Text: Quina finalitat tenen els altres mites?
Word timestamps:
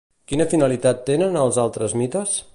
Quina 0.31 0.47
finalitat 0.53 1.05
tenen 1.11 1.39
els 1.45 1.61
altres 1.67 1.97
mites? 2.03 2.37